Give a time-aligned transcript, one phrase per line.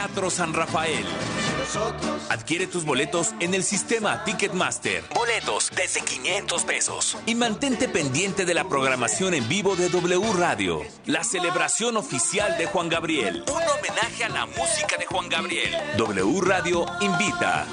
[0.00, 1.04] Teatro San Rafael.
[2.30, 5.04] Adquiere tus boletos en el sistema Ticketmaster.
[5.14, 7.18] Boletos desde 500 pesos.
[7.26, 12.64] Y mantente pendiente de la programación en vivo de W Radio, la celebración oficial de
[12.64, 13.44] Juan Gabriel.
[13.46, 15.76] Un homenaje a la música de Juan Gabriel.
[15.98, 17.66] W Radio invita.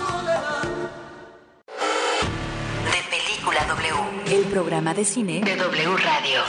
[2.92, 6.42] De Película W, el programa de cine de W Radio.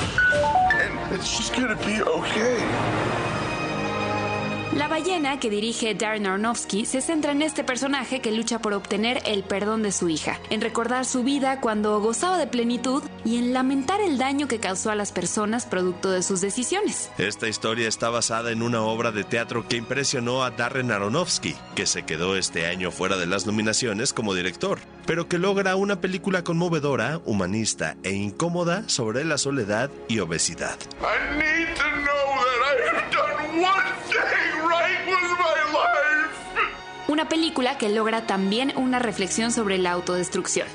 [4.75, 9.23] La ballena que dirige Darren Aronofsky se centra en este personaje que lucha por obtener
[9.25, 13.53] el perdón de su hija, en recordar su vida cuando gozaba de plenitud y en
[13.53, 17.11] lamentar el daño que causó a las personas producto de sus decisiones.
[17.19, 21.87] Esta historia está basada en una obra de teatro que impresionó a Darren Aronofsky, que
[21.87, 26.45] se quedó este año fuera de las nominaciones como director, pero que logra una película
[26.45, 30.77] conmovedora, humanista e incómoda sobre la soledad y obesidad.
[31.01, 37.09] I need to know that I have done one thing right with my life.
[37.09, 40.69] Una película que logra también una reflexión sobre la autodestrucción.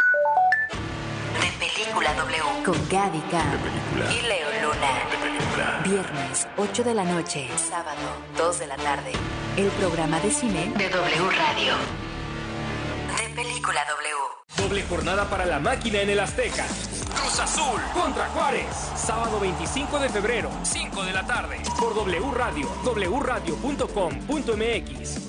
[1.39, 3.59] De Película W, con Gaby Cam
[4.17, 5.83] y Leo Luna.
[5.83, 8.01] Viernes, 8 de la noche, sábado,
[8.39, 9.11] 2 de la tarde.
[9.57, 12.02] El programa de cine de W Radio.
[13.17, 14.15] De Película W.
[14.57, 16.65] Doble jornada para la máquina en el Azteca.
[17.15, 17.79] Cruz Azul.
[17.93, 18.67] Contra Juárez.
[18.95, 21.61] Sábado 25 de febrero, 5 de la tarde.
[21.79, 23.69] Por W Radio, wradio.com.mx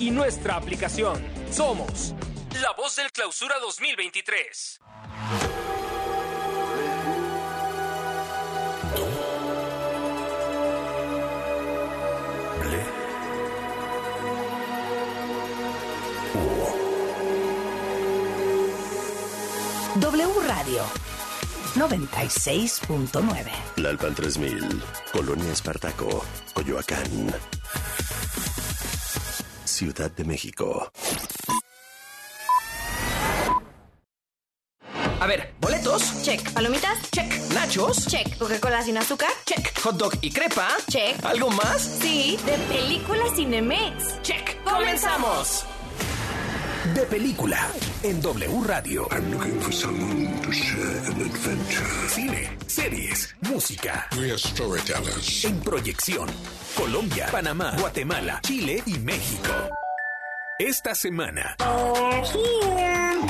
[0.01, 1.23] y nuestra aplicación.
[1.51, 2.13] Somos
[2.61, 4.79] la voz del clausura 2023.
[19.95, 20.83] W Radio
[21.75, 23.51] 96.9.
[23.77, 27.33] La Alpan 3000, Colonia Espartaco, Coyoacán.
[29.63, 30.91] Ciudad de México.
[35.21, 36.21] A ver, boletos.
[36.23, 36.51] Check.
[36.51, 37.09] ¿Palomitas?
[37.11, 37.31] Check.
[37.53, 38.05] Nachos.
[38.07, 38.37] Check.
[38.37, 39.29] ¿Coca-Cola sin azúcar?
[39.45, 39.79] Check.
[39.79, 40.67] Hot dog y crepa.
[40.89, 41.23] Check.
[41.23, 41.81] ¿Algo más?
[42.01, 44.21] Sí, de película Cinemex.
[44.23, 44.61] Check.
[44.65, 45.65] ¡Comenzamos!
[46.93, 47.67] De película
[48.03, 49.07] en W Radio.
[49.11, 51.85] I'm looking for someone to share an adventure.
[52.09, 54.07] Cine, series, música.
[54.17, 55.45] We are storytellers.
[55.45, 56.29] En proyección.
[56.77, 59.51] Colombia, Panamá, Guatemala, Chile y México.
[60.59, 61.55] Esta semana.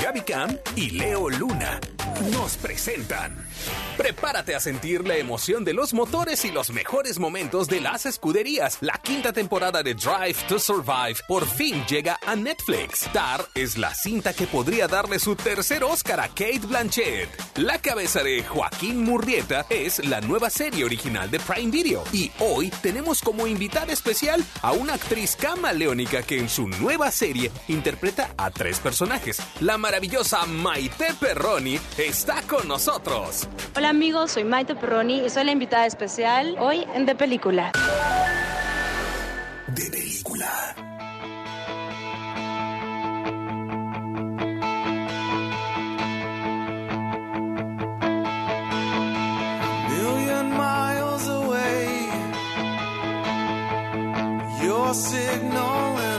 [0.02, 1.80] Gaby Cam y Leo Luna
[2.30, 3.46] nos presentan.
[3.96, 8.78] Prepárate a sentir la emoción de los motores y los mejores momentos de las escuderías.
[8.80, 13.08] La quinta temporada de Drive to Survive por fin llega a Netflix.
[13.12, 17.28] Tar es la cinta que podría darle su tercer Oscar a Kate Blanchett.
[17.56, 22.04] La cabeza de Joaquín Murrieta es la nueva serie original de Prime Video.
[22.12, 27.50] Y hoy tenemos como invitada especial a una actriz camaleónica que en su nueva serie
[27.68, 29.38] interpreta a tres personajes.
[29.60, 33.48] La maravillosa Maite Perroni está con nosotros.
[33.76, 37.72] Hola amigos, soy Maite Perroni y soy la invitada especial hoy en De Película.
[39.66, 40.74] De película.
[49.90, 52.08] million miles away.
[54.62, 56.15] Your signal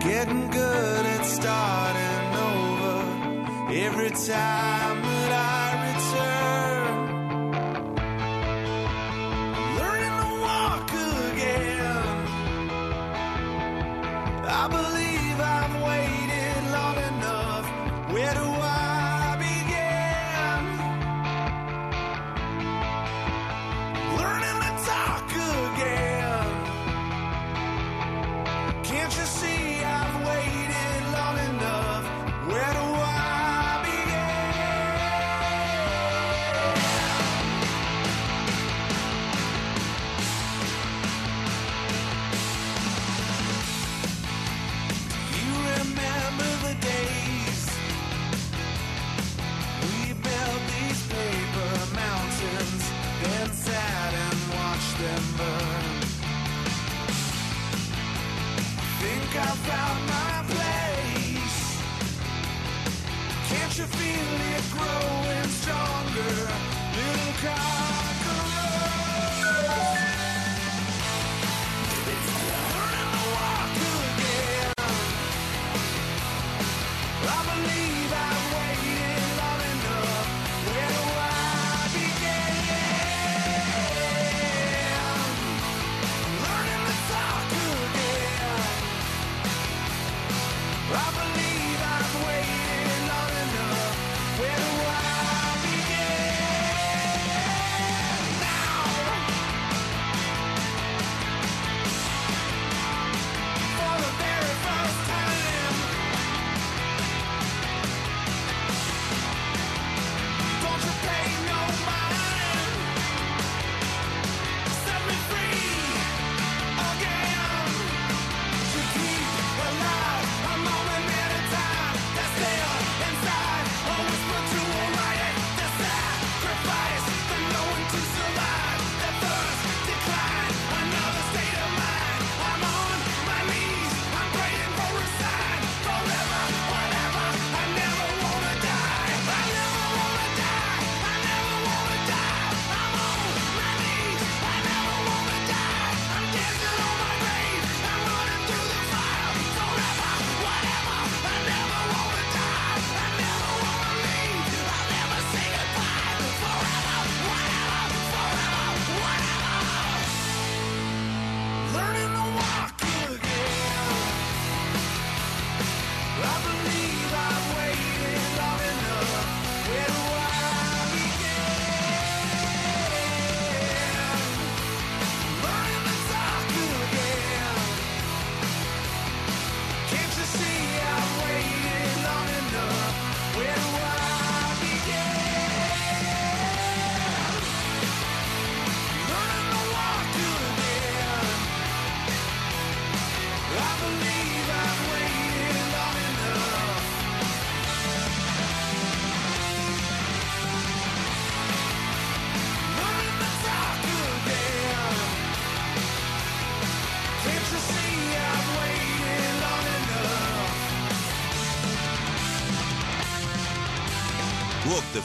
[0.00, 3.72] Getting good at starting over.
[3.72, 5.67] Every time that I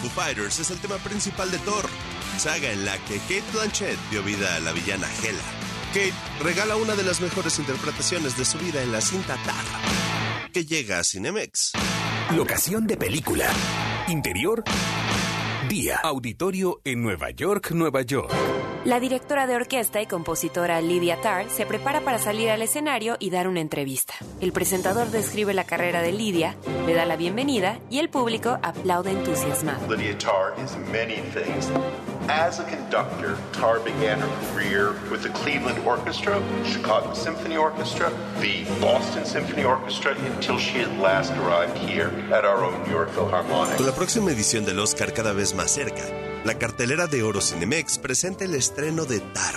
[0.10, 1.86] Fighters es el tema principal de Thor,
[2.38, 5.44] saga en la que Kate Blanchett dio vida a la villana Hela.
[5.94, 10.66] Kate regala una de las mejores interpretaciones de su vida en la cinta Tar, que
[10.66, 11.74] llega a Cinemex.
[12.36, 13.50] Locación de película.
[14.08, 14.64] Interior.
[15.70, 16.00] Día.
[16.04, 18.32] Auditorio en Nueva York, Nueva York.
[18.86, 23.30] La directora de orquesta y compositora Lydia Tarr se prepara para salir al escenario y
[23.30, 24.14] dar una entrevista.
[24.42, 29.12] El presentador describe la carrera de Lydia, le da la bienvenida y el público aplaude
[29.12, 29.88] entusiasmado.
[29.88, 31.72] Lydia Tarr is many things.
[32.28, 38.66] As a conductor, Tarr began her career with the Cleveland Orchestra, Chicago Symphony Orchestra, the
[38.82, 43.78] Boston Symphony Orchestra, until she at last arrived here at our own New York Philharmonic.
[43.78, 46.04] Con la próxima edición del Oscar cada vez más cerca,
[46.44, 49.56] la cartelera de oro Cinemex presenta el estreno de Tar,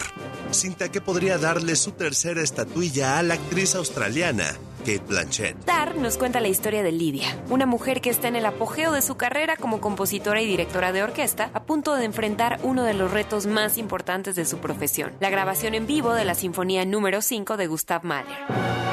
[0.50, 4.44] cinta que podría darle su tercera estatuilla a la actriz australiana,
[4.80, 5.64] Kate Blanchett.
[5.64, 9.02] Tar nos cuenta la historia de Lydia, una mujer que está en el apogeo de
[9.02, 13.10] su carrera como compositora y directora de orquesta, a punto de enfrentar uno de los
[13.10, 17.56] retos más importantes de su profesión, la grabación en vivo de la Sinfonía número 5
[17.56, 18.85] de Gustav Mahler.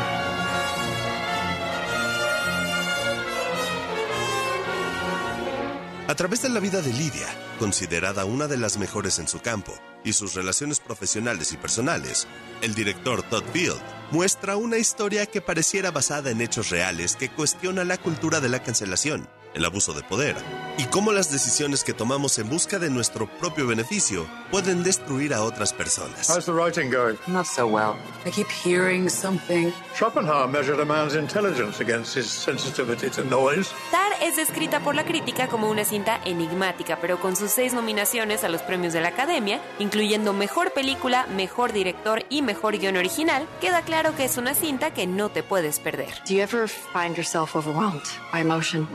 [6.05, 7.27] A través de la vida de Lidia,
[7.59, 12.27] considerada una de las mejores en su campo, y sus relaciones profesionales y personales,
[12.61, 13.79] el director Todd Field
[14.11, 18.61] muestra una historia que pareciera basada en hechos reales que cuestiona la cultura de la
[18.61, 20.35] cancelación, el abuso de poder,
[20.77, 25.43] y cómo las decisiones que tomamos en busca de nuestro propio beneficio pueden destruir a
[25.43, 26.29] otras personas.
[26.29, 27.17] How's the writing going?
[27.27, 27.95] Not so well.
[28.25, 29.71] I keep hearing something.
[29.95, 33.69] Schopenhauer measured a man's intelligence against his sensitivity to noise.
[33.91, 38.43] Tar es descrita por la crítica como una cinta enigmática, pero con sus seis nominaciones
[38.43, 43.47] a los premios de la Academia, incluyendo Mejor Película, Mejor Director y Mejor Guión Original,
[43.61, 46.09] queda claro que es una cinta que no te puedes perder.
[46.27, 48.87] Do you ever find yourself overwhelmed by emotion?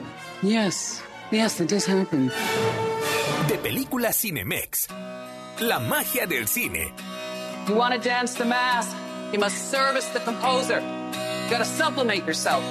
[0.42, 1.02] Yes.
[1.30, 2.28] Yes, it does happen.
[3.48, 4.88] De película Cinemex.
[5.60, 6.92] La magia del cine.
[7.66, 8.94] You want to dance the mass?
[9.32, 10.80] You must service the composer.
[10.80, 12.62] You gotta sublimate yourself.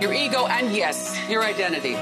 [0.00, 1.96] Your ego and, yes, your identity.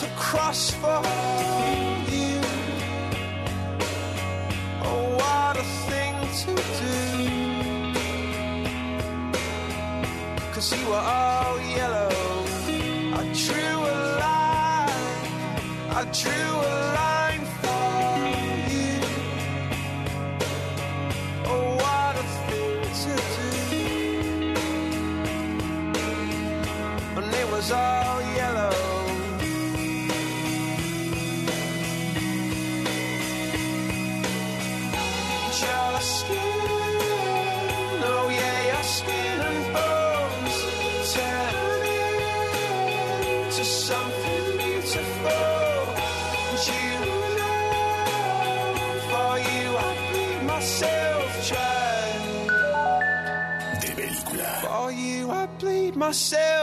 [0.00, 1.00] to cross for
[2.12, 2.40] you.
[4.84, 6.96] Oh, what a thing to do.
[10.52, 12.10] Cause you were all yellow.
[13.20, 15.28] I drew a line.
[15.98, 16.55] I drew
[56.06, 56.55] myself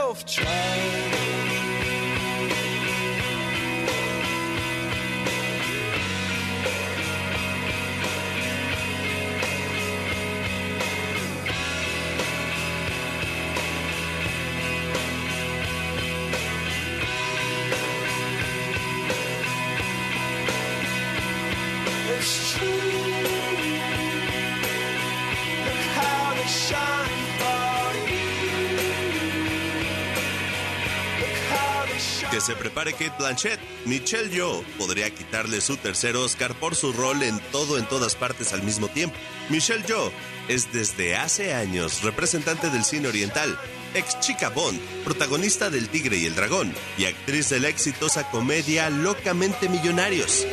[32.33, 33.59] Que se prepare Kate Blanchett.
[33.85, 38.53] Michelle Yeoh podría quitarle su tercer Oscar por su rol en todo en todas partes
[38.53, 39.15] al mismo tiempo.
[39.49, 40.11] Michelle Yeoh
[40.47, 43.55] es desde hace años representante del cine oriental,
[43.93, 48.89] ex chica Bond, protagonista del Tigre y el Dragón y actriz de la exitosa comedia
[48.89, 50.47] Locamente Millonarios.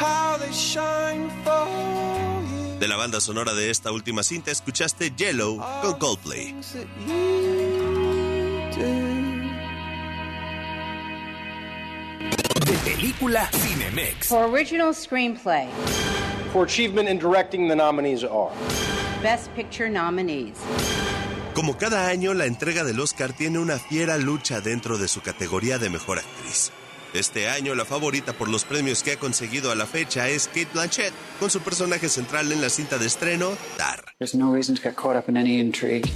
[0.00, 1.28] How they shine.
[1.44, 2.29] For.
[2.80, 6.54] De la banda sonora de esta última cinta escuchaste Yellow con Coldplay.
[12.64, 14.28] De película Cinemex.
[14.28, 15.68] For original screenplay,
[16.54, 18.50] For achievement in directing, the nominees are
[19.22, 20.56] Best Picture nominees.
[21.52, 25.76] Como cada año, la entrega del Oscar tiene una fiera lucha dentro de su categoría
[25.76, 26.72] de mejor actriz.
[27.12, 30.68] Este año, la favorita por los premios que ha conseguido a la fecha es Kate
[30.72, 34.04] Blanchett, con su personaje central en la cinta de estreno, Tar.
[34.18, 36.08] There's no reason to get caught up in any intrigue.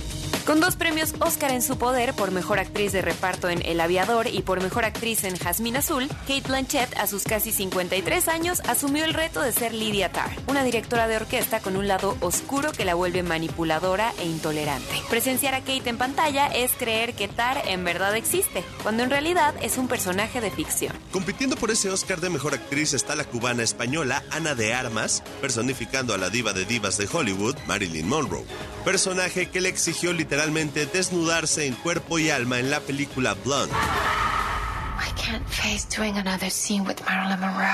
[0.46, 4.26] Con dos premios Oscar en su poder por mejor actriz de reparto en El Aviador
[4.26, 9.06] y por mejor actriz en Jasmine Azul, Kate Blanchett, a sus casi 53 años, asumió
[9.06, 12.84] el reto de ser Lydia Tarr, una directora de orquesta con un lado oscuro que
[12.84, 14.94] la vuelve manipuladora e intolerante.
[15.08, 19.54] Presenciar a Kate en pantalla es creer que Tarr en verdad existe, cuando en realidad
[19.62, 20.83] es un personaje de ficción.
[21.12, 26.14] Compitiendo por ese Oscar de mejor actriz está la cubana española Ana de Armas, personificando
[26.14, 28.44] a la diva de divas de Hollywood, Marilyn Monroe.
[28.84, 33.74] Personaje que le exigió literalmente desnudarse en cuerpo y alma en la película Blonde.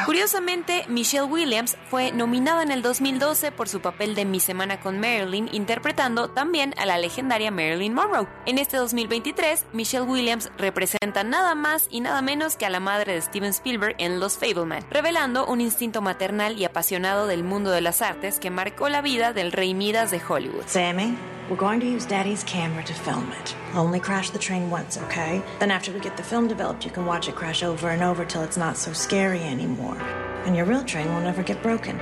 [0.07, 4.99] Curiosamente, Michelle Williams fue nominada en el 2012 por su papel de Mi Semana con
[4.99, 8.29] Marilyn, interpretando también a la legendaria Marilyn Monroe.
[8.47, 13.15] En este 2023, Michelle Williams representa nada más y nada menos que a la madre
[13.15, 17.81] de Steven Spielberg en Los Fableman, revelando un instinto maternal y apasionado del mundo de
[17.81, 20.65] las artes que marcó la vida del rey Midas de Hollywood.
[20.67, 21.17] Sammy,
[21.51, 23.57] we're going to use Daddy's camera to film it.
[23.75, 25.43] Only crash the train once, okay?
[25.59, 28.25] Then after we get the film developed, you can watch it crash over and over
[28.25, 30.01] till it's not so scary anymore.
[30.47, 31.99] And your real train will never get broken.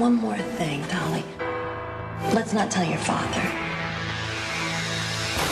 [0.00, 1.24] One more thing, Dolly.
[2.34, 3.69] Let's not tell your father.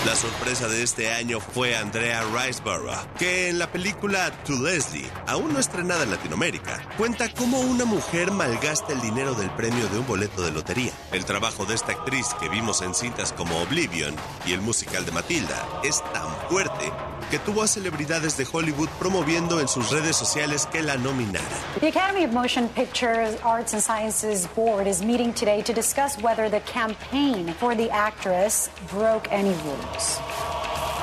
[0.06, 5.52] La sorpresa de este año fue Andrea Riseborough, que en la película To Leslie, aún
[5.52, 10.06] no estrenada en Latinoamérica, cuenta cómo una mujer malgasta el dinero del premio de un
[10.06, 10.92] boleto de lotería.
[11.12, 14.14] El trabajo de esta actriz que vimos en cintas como Oblivion
[14.46, 16.92] y el musical de Matilda es tan fuerte
[17.30, 21.48] que tuvo a celebridades de Hollywood promoviendo en sus redes sociales que la nominaran.
[21.80, 26.50] The Academy of Motion Pictures Arts and Sciences Board is meeting today to discuss whether
[26.50, 30.20] the campaign for the actress broke any rules.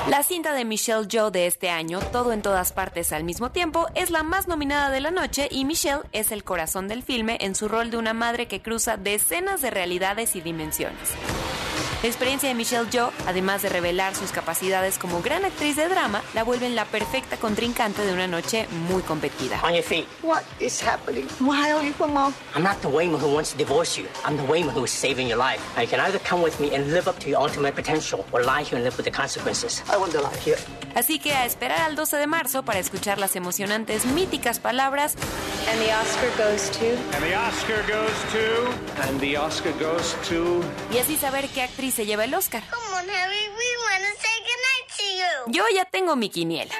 [0.08, 3.88] La cinta de Michelle Yeoh de este año, Todo en todas partes al mismo tiempo,
[3.96, 7.56] es la más nominada de la noche y Michelle es el corazón del filme en
[7.56, 11.10] su rol de una madre que cruza decenas de realidades y dimensiones.
[12.02, 16.22] La experiencia de Michelle Yeoh, además de revelar sus capacidades como gran actriz de drama,
[16.34, 19.60] la vuelven la perfecta contrincante de una noche muy competida.
[19.64, 20.06] On your feet.
[20.22, 21.26] What is happening?
[21.40, 22.34] Why are you Mom?
[22.54, 24.06] I'm not the Wayman who wants to divorce you.
[24.24, 25.60] I'm the Wayman who is saving your life.
[25.74, 28.44] Now, you can either come with me and live up to your ultimate potential or
[28.44, 29.82] lie here and live with the consequences.
[29.90, 30.58] I want to lie here.
[30.94, 35.14] Así que a esperar al 12 de marzo para escuchar las emocionantes, míticas palabras.
[35.70, 36.96] And the Oscar goes to.
[37.16, 39.08] And the Oscar goes to.
[39.08, 40.62] And the Oscar goes to.
[40.94, 42.62] Y así saber qué actriz se lleva el Oscar.
[45.48, 46.74] Yo ya tengo mi quiniela.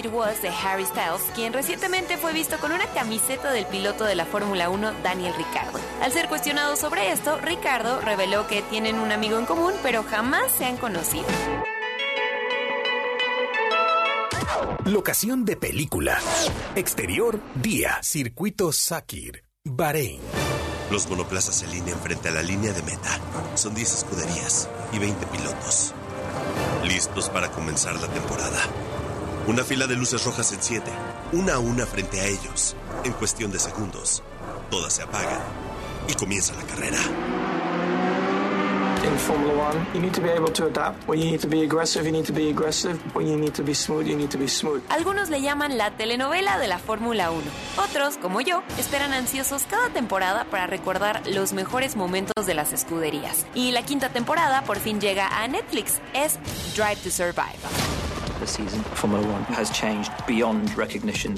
[0.00, 4.14] It Was de Harry Styles, quien recientemente fue visto con una camiseta del piloto de
[4.14, 5.78] la Fórmula 1, Daniel Ricardo.
[6.02, 10.50] Al ser cuestionado sobre esto, Ricardo reveló que tienen un amigo en común, pero jamás
[10.52, 11.26] se han conocido.
[14.86, 16.18] Locación de película.
[16.74, 17.98] Exterior, día.
[18.02, 20.20] Circuito Sakir, Bahrein.
[20.90, 23.20] Los monoplazas se alinean frente a la línea de meta.
[23.54, 25.94] Son 10 escuderías y 20 pilotos.
[26.84, 28.58] Listos para comenzar la temporada.
[29.46, 30.90] Una fila de luces rojas en 7,
[31.32, 32.76] una a una frente a ellos.
[33.04, 34.22] En cuestión de segundos,
[34.70, 35.40] todas se apagan
[36.08, 36.98] y comienza la carrera.
[39.02, 41.08] In Formula One, you need to be able to adapt.
[41.08, 42.98] When you need to be aggressive, you need to be aggressive.
[43.14, 44.82] When you need to be smooth, you need to be smooth.
[44.90, 47.42] Algunos le llaman la telenovela de la Fórmula 1.
[47.78, 53.46] Otros, como yo, esperan ansiosos cada temporada para recordar los mejores momentos de las escuderías.
[53.54, 55.94] Y la quinta temporada por fin llega a Netflix.
[56.12, 56.38] Es
[56.76, 57.58] Drive to Survive.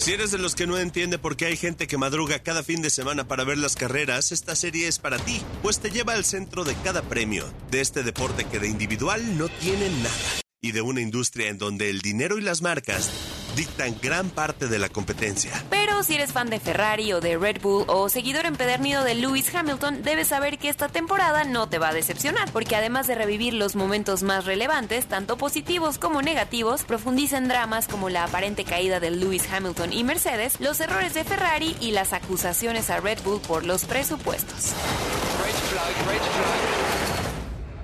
[0.00, 2.82] Si eres de los que no entiende por qué hay gente que madruga cada fin
[2.82, 6.24] de semana para ver las carreras, esta serie es para ti, pues te lleva al
[6.24, 10.82] centro de cada premio, de este deporte que de individual no tiene nada, y de
[10.82, 13.10] una industria en donde el dinero y las marcas
[13.56, 15.52] dictan gran parte de la competencia.
[15.70, 19.54] Pero si eres fan de Ferrari o de Red Bull o seguidor empedernido de Lewis
[19.54, 23.54] Hamilton, debes saber que esta temporada no te va a decepcionar, porque además de revivir
[23.54, 29.00] los momentos más relevantes, tanto positivos como negativos, profundiza en dramas como la aparente caída
[29.00, 33.40] de Lewis Hamilton y Mercedes, los errores de Ferrari y las acusaciones a Red Bull
[33.40, 34.72] por los presupuestos.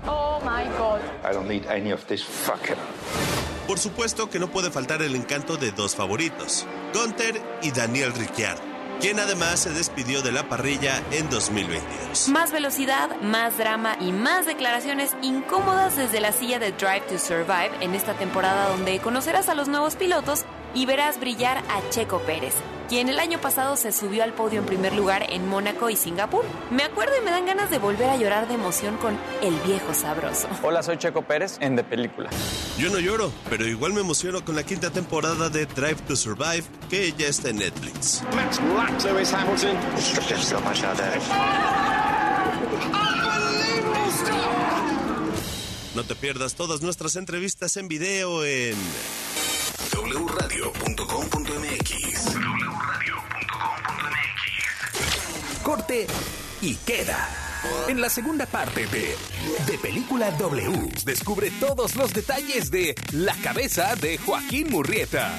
[0.07, 1.01] Oh my god.
[1.25, 2.77] I don't need any of this fucking.
[3.69, 8.63] Por supuesto que no puede faltar el encanto de dos favoritos, Gunther y Daniel Ricciardo,
[8.99, 12.31] quien además se despidió de la parrilla en 2022.
[12.31, 17.73] Más velocidad, más drama y más declaraciones incómodas desde la silla de Drive to Survive
[17.83, 22.55] en esta temporada donde conocerás a los nuevos pilotos y verás brillar a Checo Pérez,
[22.89, 26.45] quien el año pasado se subió al podio en primer lugar en Mónaco y Singapur.
[26.71, 29.95] Me acuerdo y me dan ganas de volver a llorar de emoción con El viejo
[29.95, 30.49] sabroso.
[30.63, 32.31] Hola, soy Checo Pérez en De Película.
[32.79, 36.65] Yo no lloro, pero igual me emociono con la quinta temporada de Drive to Survive,
[36.89, 38.23] que ya está en Netflix.
[38.35, 39.77] Max Black, Lewis Hamilton.
[40.29, 41.21] There's so much out there.
[45.95, 48.77] No te pierdas todas nuestras entrevistas en video en
[50.49, 52.35] wradio.com.mx.
[55.63, 56.07] Corte
[56.63, 57.29] y queda.
[57.89, 59.15] En la segunda parte de
[59.67, 65.37] De Película W, descubre todos los detalles de La cabeza de Joaquín Murrieta.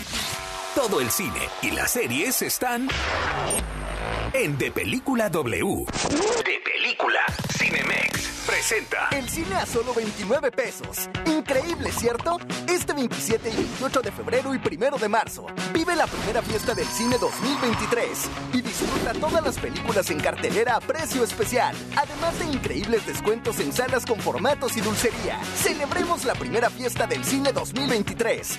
[0.75, 2.89] Todo el cine y las series están
[4.33, 5.85] en De Película W.
[6.45, 7.25] De Película
[7.57, 7.98] Cinemex
[8.49, 9.09] presenta.
[9.12, 11.07] El cine a solo 29 pesos.
[11.27, 12.39] Increíble, ¿cierto?
[12.67, 15.45] Este 27 y 28 de febrero y 1 de marzo.
[15.71, 20.79] Vive la primera fiesta del cine 2023 y disfruta todas las películas en cartelera a
[20.79, 21.75] precio especial.
[21.95, 25.39] Además de increíbles descuentos en salas con formatos y dulcería.
[25.55, 28.57] Celebremos la primera fiesta del cine 2023.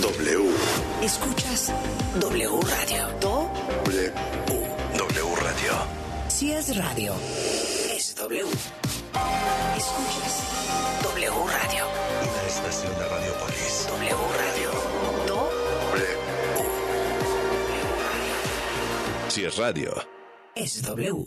[0.00, 0.50] W.
[1.02, 1.72] Escuchas
[2.20, 3.08] W Radio.
[3.20, 3.50] Do
[3.84, 4.12] W.
[4.12, 4.37] W Radio.
[6.38, 7.12] Si es radio,
[7.90, 8.44] es W.
[9.76, 11.84] Escuchas W Radio.
[12.22, 13.88] Una estación de Radiopolis.
[13.88, 14.70] W Radio.
[15.26, 15.50] Do
[19.28, 19.92] Si es radio.
[20.54, 21.26] es W.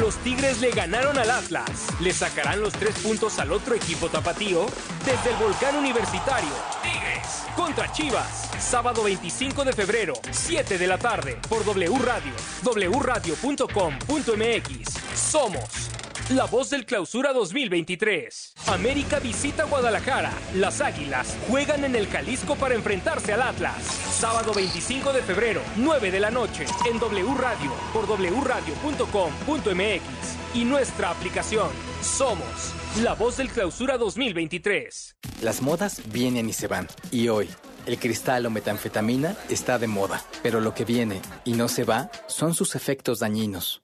[0.00, 1.86] Los Tigres le ganaron al Atlas.
[2.00, 4.66] ¿Le sacarán los tres puntos al otro equipo tapatío?
[5.04, 6.50] Desde el Volcán Universitario.
[6.82, 8.50] Tigres contra Chivas.
[8.58, 12.32] Sábado 25 de febrero, 7 de la tarde, por W Radio,
[12.64, 13.68] wradio.com.mx.
[15.14, 15.90] Somos
[16.30, 18.54] la voz del clausura 2023.
[18.68, 20.32] América visita Guadalajara.
[20.54, 23.82] Las Águilas juegan en el Jalisco para enfrentarse al Atlas.
[23.82, 28.64] Sábado 25 de febrero, 9 de la noche, en W Radio, por wradio.com.mx
[30.54, 31.68] y nuestra aplicación.
[32.00, 35.16] Somos la voz del clausura 2023.
[35.42, 36.88] Las modas vienen y se van.
[37.10, 37.50] Y hoy,
[37.86, 40.22] el cristal o metanfetamina está de moda.
[40.42, 43.83] Pero lo que viene y no se va son sus efectos dañinos.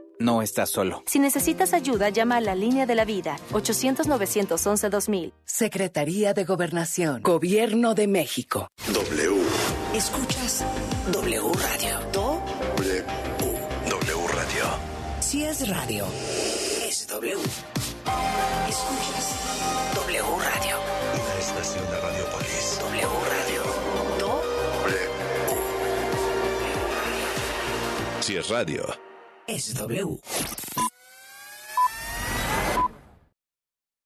[0.21, 1.01] No estás solo.
[1.07, 5.33] Si necesitas ayuda, llama a la línea de la vida 800-911-2000.
[5.45, 7.23] Secretaría de Gobernación.
[7.23, 8.67] Gobierno de México.
[8.93, 9.41] W.
[9.95, 10.63] Escuchas
[11.11, 11.99] W Radio.
[12.13, 12.39] Do.
[12.77, 13.03] W.
[13.89, 14.65] W Radio.
[15.21, 16.05] Si es radio,
[16.87, 17.33] es W.
[18.69, 19.35] Escuchas
[19.95, 20.77] W Radio.
[21.15, 22.79] Una estación de Radiopolis.
[22.79, 23.63] W Radio.
[24.19, 24.41] Do.
[24.83, 25.09] W.
[28.19, 29.10] Si es radio.
[29.47, 30.19] Es W.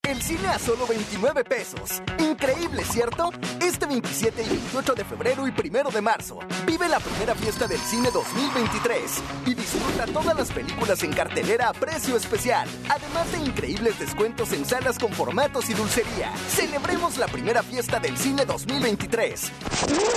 [0.06, 2.00] El cine a solo 29 pesos.
[2.20, 3.32] Increíble, ¿cierto?
[3.60, 6.38] Este 27 y 28 de febrero y 1 de marzo.
[6.64, 9.02] Vive la primera fiesta del cine 2023
[9.46, 12.68] y disfruta todas las películas en cartelera a precio especial.
[12.88, 16.32] Además de increíbles descuentos en salas con formatos y dulcería.
[16.50, 19.50] Celebremos la primera fiesta del cine 2023.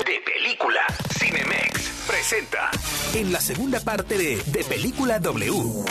[0.06, 0.82] De película,
[1.18, 2.70] Cinemex presenta
[3.16, 5.86] en la segunda parte de De Película W.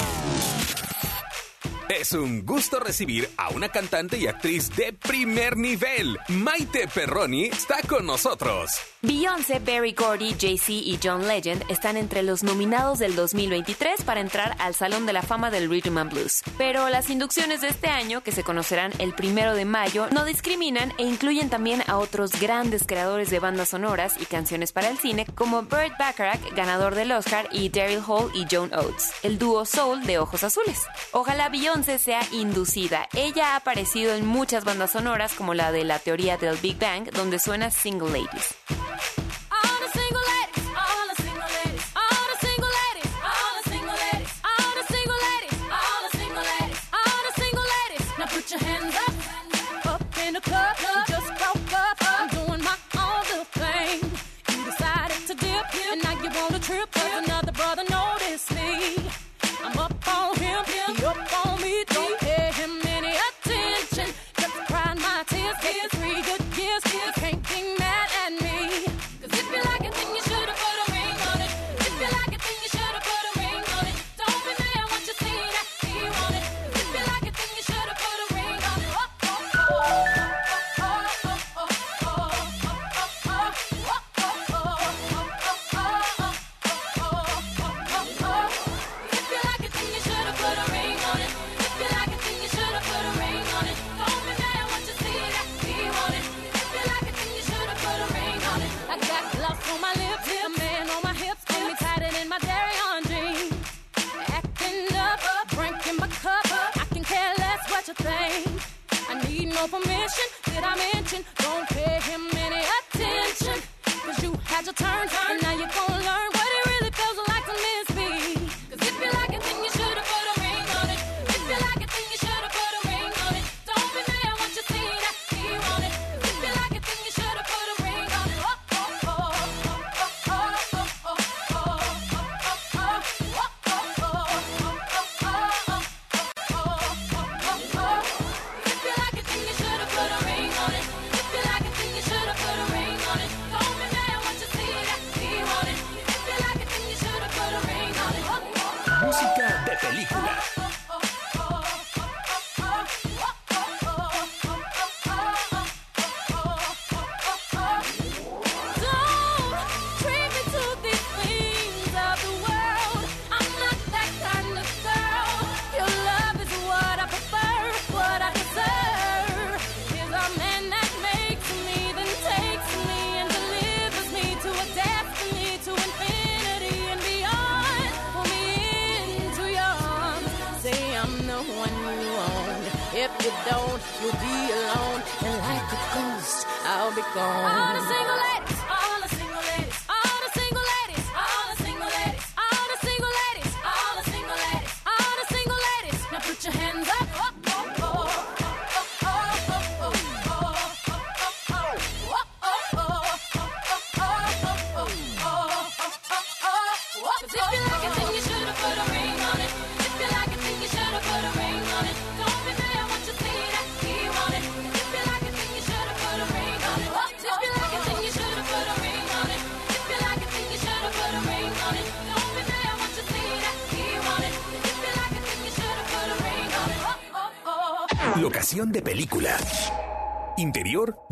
[1.88, 6.18] Es un gusto recibir a una cantante y actriz de primer nivel.
[6.29, 8.70] Maite Perroni está con nosotros.
[9.01, 14.55] Beyoncé, Barry Gordy, Jay-Z y John Legend están entre los nominados del 2023 para entrar
[14.59, 16.42] al Salón de la Fama del Rhythm and Blues.
[16.59, 20.92] Pero las inducciones de este año, que se conocerán el primero de mayo, no discriminan
[20.98, 25.27] e incluyen también a otros grandes creadores de bandas sonoras y canciones para el cine,
[25.35, 30.05] como Burt Bacharach, ganador del Oscar, y Daryl Hall y Joan Oates, el dúo soul
[30.05, 30.83] de ojos azules.
[31.12, 33.08] Ojalá Beyoncé sea inducida.
[33.14, 37.10] Ella ha aparecido en muchas bandas sonoras, como la de la teoría del Big Bang,
[37.12, 39.17] donde suena Single Ladies.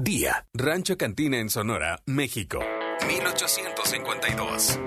[0.06, 0.46] Día.
[0.54, 2.60] Rancho Cantina en Sonora, México.
[3.08, 4.78] 1852.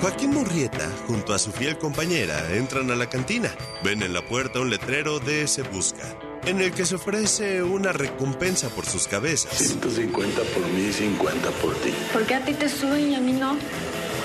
[0.00, 3.54] Joaquín Murrieta, junto a su fiel compañera, entran a la cantina.
[3.84, 7.92] Ven en la puerta un letrero de Se Busca, en el que se ofrece una
[7.92, 9.56] recompensa por sus cabezas.
[9.56, 11.94] 150 por mí y 50 por ti.
[12.12, 13.56] ¿Por qué a ti te suben y a mí no?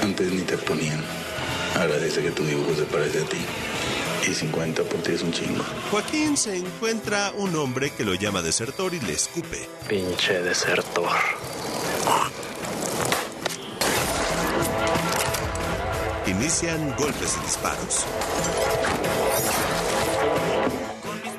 [0.02, 1.04] Antes ni te ponían.
[1.76, 3.38] Agradece que tu dibujo se parece a ti.
[4.28, 5.64] Y 50 por ti es un chingo.
[5.92, 9.70] Joaquín se encuentra un hombre que lo llama desertor y le escupe.
[9.88, 11.12] Pinche desertor.
[16.26, 18.06] Inician golpes y disparos.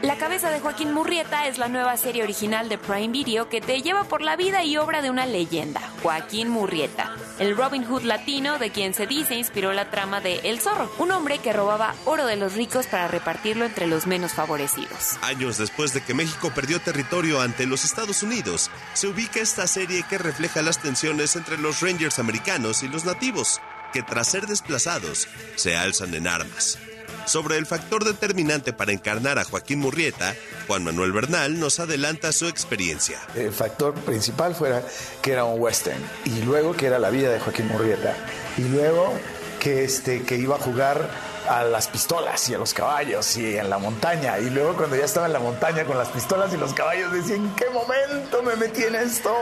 [0.06, 3.82] La cabeza de Joaquín Murrieta es la nueva serie original de Prime Video que te
[3.82, 8.60] lleva por la vida y obra de una leyenda, Joaquín Murrieta, el Robin Hood latino
[8.60, 12.24] de quien se dice inspiró la trama de El Zorro, un hombre que robaba oro
[12.24, 15.18] de los ricos para repartirlo entre los menos favorecidos.
[15.22, 20.04] Años después de que México perdió territorio ante los Estados Unidos, se ubica esta serie
[20.08, 23.60] que refleja las tensiones entre los Rangers americanos y los nativos,
[23.92, 26.78] que tras ser desplazados se alzan en armas.
[27.26, 30.34] Sobre el factor determinante para encarnar a Joaquín Murrieta,
[30.68, 33.18] Juan Manuel Bernal nos adelanta su experiencia.
[33.34, 34.82] El factor principal fuera
[35.22, 38.16] que era un western y luego que era la vida de Joaquín Murrieta
[38.56, 39.12] y luego
[39.58, 41.10] que, este, que iba a jugar
[41.48, 44.38] a las pistolas y a los caballos y en la montaña.
[44.38, 47.36] Y luego cuando ya estaba en la montaña con las pistolas y los caballos decía,
[47.36, 49.34] ¿en qué momento me metí en esto?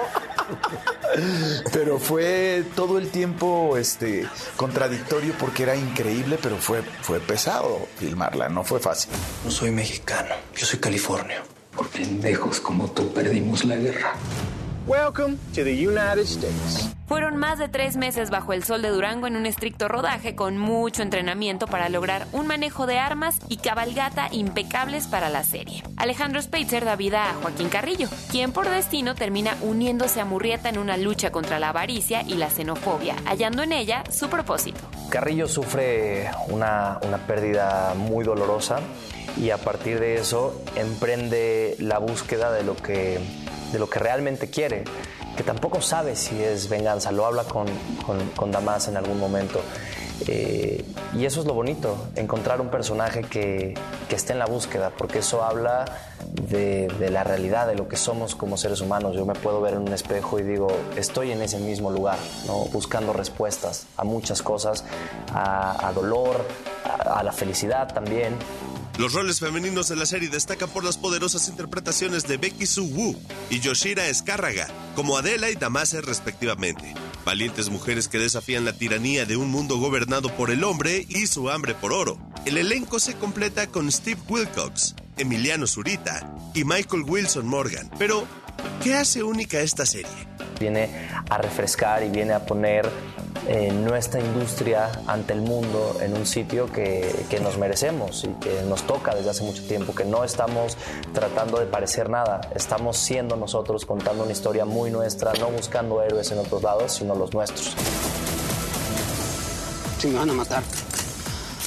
[1.73, 8.49] pero fue todo el tiempo este, contradictorio porque era increíble, pero fue, fue pesado filmarla,
[8.49, 9.11] no fue fácil.
[9.45, 11.43] No soy mexicano, yo soy californio.
[11.77, 14.15] Por pendejos como tú perdimos la guerra.
[14.87, 16.91] Welcome to the United States.
[17.07, 20.59] Fueron más de tres meses bajo el sol de Durango en un estricto rodaje con
[20.59, 25.83] mucho entrenamiento para lograr un manejo de armas y cabalgata impecables para la serie.
[25.97, 30.77] Alejandro Speitzer da vida a Joaquín Carrillo, quien por destino termina uniéndose a Murrieta en
[30.77, 34.81] una lucha contra la avaricia y la xenofobia, hallando en ella su propósito.
[35.09, 38.81] Carrillo sufre una, una pérdida muy dolorosa
[39.41, 43.19] y a partir de eso emprende la búsqueda de lo que
[43.75, 44.85] de lo que realmente quiere,
[45.37, 47.67] que tampoco sabe si es venganza, lo habla con,
[48.37, 49.61] con, Damas en algún momento.
[50.29, 53.75] Eh, y eso es lo bonito, encontrar un personaje que,
[54.09, 55.85] que esté en la búsqueda, porque eso habla
[56.35, 59.17] de, la realidad, de lo que somos como seres humanos.
[59.17, 62.65] Yo me puedo ver en un espejo y digo, estoy en ese mismo lugar, ¿no?
[62.67, 64.85] buscando respuestas a muchas cosas,
[65.33, 66.45] a, dolor,
[67.05, 68.37] a la felicidad también.
[68.97, 73.21] Los roles femeninos de la serie destacan por las poderosas interpretaciones de Becky Sue Woo
[73.51, 76.95] y Yoshira Escárraga, como Adela y Damase respectivamente.
[77.25, 81.51] Valientes mujeres que desafían la tiranía de un mundo gobernado por el hombre y su
[81.51, 82.19] hambre por oro.
[82.45, 87.91] El elenco se completa con Steve Wilcox, Emiliano Zurita y Michael Wilson Morgan.
[87.99, 88.29] Pero,
[88.85, 90.34] ¿qué hace única esta serie?
[90.65, 90.89] Viene
[91.29, 92.89] a refrescar y viene a poner
[93.47, 98.63] eh, nuestra industria ante el mundo en un sitio que, que, nos merecemos y que
[98.63, 100.79] nos toca desde hace mucho tiempo, que no estamos
[101.13, 106.33] tratando de parecer nada, estamos siendo nosotros contando una historia muy nuestra, no buscando héroes
[106.33, 107.75] en otros lados, sino los nuestros.
[109.99, 110.63] Si me van a matar,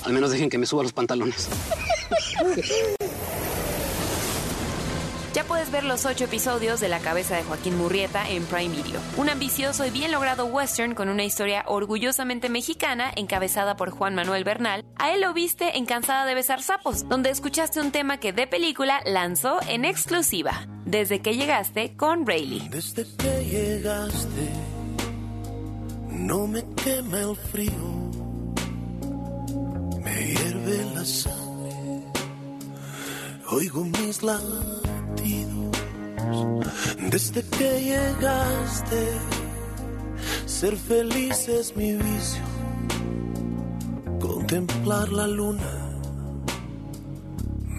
[0.06, 1.48] al menos dejen que me suba los pantalones.
[5.38, 9.00] Ya puedes ver los ocho episodios de La cabeza de Joaquín Murrieta en Prime Video.
[9.18, 14.44] Un ambicioso y bien logrado western con una historia orgullosamente mexicana encabezada por Juan Manuel
[14.44, 14.84] Bernal.
[14.96, 18.48] A él lo viste en Cansada de besar sapos, donde escuchaste un tema que de
[18.48, 20.66] película lanzó en exclusiva.
[20.86, 22.70] Desde que llegaste con Rayleigh.
[22.72, 24.50] Desde que llegaste,
[26.10, 28.10] no me quema el frío,
[30.04, 32.02] me hierve la sangre,
[33.52, 34.87] oigo mis labios
[37.18, 39.08] desde que llegaste,
[40.46, 42.44] ser feliz es mi vicio.
[44.20, 45.74] Contemplar la luna,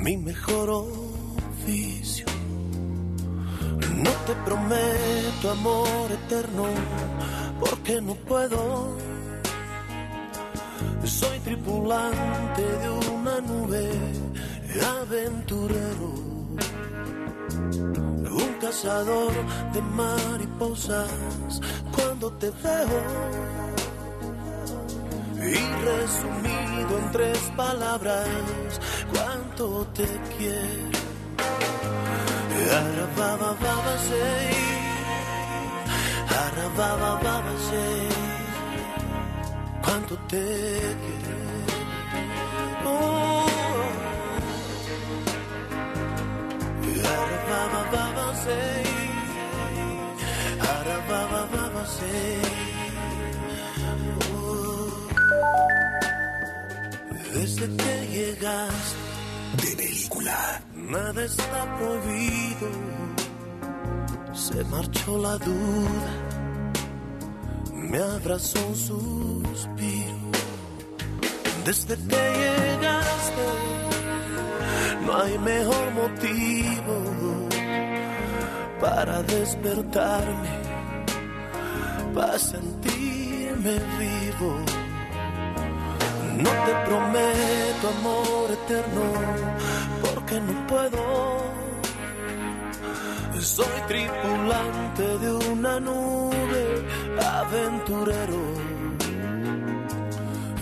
[0.03, 2.27] mi mejor oficio.
[4.05, 6.65] No te prometo amor eterno,
[7.61, 8.97] porque no puedo.
[11.05, 13.89] Soy tripulante de una nube,
[15.01, 16.28] aventurero
[17.57, 19.33] un cazador
[19.73, 21.61] de mariposas
[21.95, 23.03] cuando te veo.
[25.37, 28.29] Y resumido en tres palabras,
[29.13, 30.99] cuánto te quiero.
[32.71, 34.59] Arababa baba sei,
[36.77, 37.21] baba
[39.83, 41.38] cuánto te quiero.
[57.35, 58.97] Desde que llegas
[59.63, 62.69] de película, nada está prohibido.
[64.33, 66.13] Se marchó la duda,
[67.73, 70.17] me abrazó un suspiro.
[71.65, 73.47] Desde que llegaste,
[75.07, 77.38] no hay mejor motivo
[78.81, 80.51] para despertarme,
[82.15, 84.59] para sentirme vivo.
[86.37, 89.03] No te prometo amor eterno,
[90.03, 91.49] porque no puedo.
[93.41, 96.87] Soy tripulante de una nube,
[97.41, 98.43] aventurero,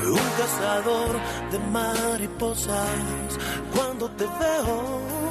[0.05, 1.17] un cazador
[1.51, 3.39] de mariposas.
[3.75, 5.26] Cuando te veo,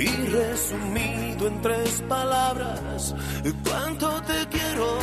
[0.00, 3.14] y resumido en tres palabras,
[3.62, 4.98] cuánto te quiero.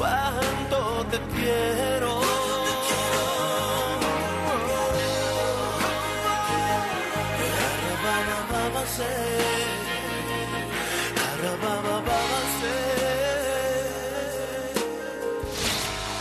[0.00, 2.20] Te quiero.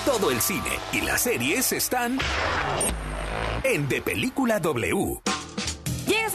[0.05, 0.61] Todo el cine
[0.91, 2.19] y las series están
[3.63, 5.28] en De Película W.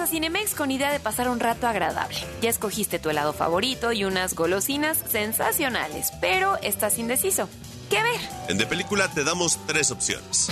[0.05, 2.19] A Cinemex con idea de pasar un rato agradable.
[2.43, 7.49] Ya escogiste tu helado favorito y unas golosinas sensacionales, pero estás indeciso.
[7.89, 8.21] ¿Qué ver?
[8.49, 10.51] En De Película te damos tres opciones.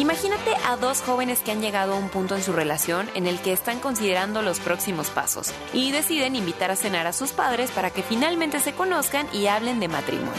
[0.00, 3.38] Imagínate a dos jóvenes que han llegado a un punto en su relación en el
[3.38, 7.90] que están considerando los próximos pasos y deciden invitar a cenar a sus padres para
[7.90, 10.32] que finalmente se conozcan y hablen de matrimonio.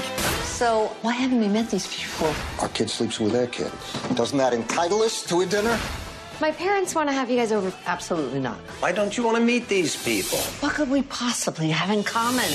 [0.57, 2.33] So, why haven't we met these people?
[2.59, 3.69] Our kid sleeps with their kid.
[4.15, 5.77] Doesn't that entitle us to a dinner?
[6.39, 7.71] My parents want to have you guys over.
[7.85, 8.57] Absolutely not.
[8.79, 10.39] Why don't you want to meet these people?
[10.61, 12.49] What could we possibly have in common?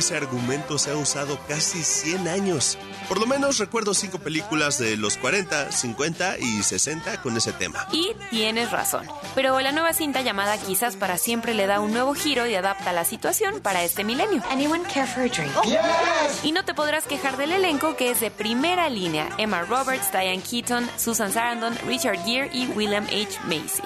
[0.00, 2.78] Ese argumento se ha usado casi 100 años.
[3.08, 7.86] Por lo menos recuerdo cinco películas de los 40, 50 y 60 con ese tema.
[7.92, 9.06] Y tienes razón.
[9.34, 12.92] Pero la nueva cinta llamada Quizás para siempre le da un nuevo giro y adapta
[12.92, 14.42] la situación para este milenio.
[14.50, 15.52] Anyone care for a drink?
[16.42, 19.28] Y no te podrás quejar del elenco que es de primera línea.
[19.38, 23.38] Emma Roberts, Diane Keaton, Susan Sarandon, Richard Gere y William H.
[23.44, 23.82] Macy.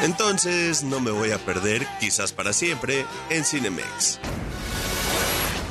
[0.00, 4.18] Entonces no me voy a perder, quizás para siempre, en Cinemex.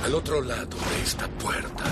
[0.04, 1.86] Al otro lado de esta puerta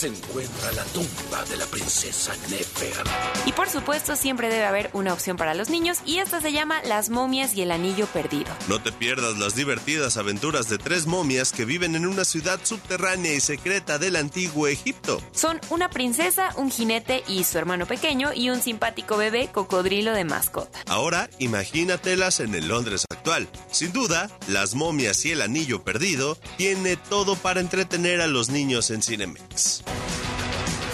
[0.00, 3.04] se encuentra la tumba de la princesa Nefer.
[3.44, 6.80] Y por supuesto siempre debe haber una opción para los niños y esta se llama
[6.84, 8.50] Las momias y el anillo perdido.
[8.66, 13.34] No te pierdas las divertidas aventuras de tres momias que viven en una ciudad subterránea
[13.34, 15.20] y secreta del antiguo Egipto.
[15.32, 20.24] Son una princesa, un jinete y su hermano pequeño y un simpático bebé cocodrilo de
[20.24, 20.78] mascota.
[20.86, 23.50] Ahora imagínatelas en el Londres actual.
[23.70, 28.90] Sin duda, Las momias y el anillo perdido tiene todo para entretener a los niños
[28.90, 29.82] en Cinemex.